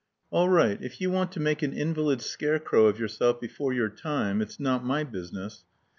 "All 0.31 0.49
right. 0.49 0.81
If 0.81 0.99
you 0.99 1.11
want 1.11 1.31
to 1.33 1.39
make 1.39 1.61
an 1.61 1.73
invalid 1.73 2.23
scarecrow 2.23 2.87
of 2.87 2.97
yourself 2.99 3.39
before 3.39 3.71
your 3.71 3.89
time, 3.89 4.41
it's 4.41 4.59
not 4.59 4.83
my 4.83 5.03
business. 5.03 5.63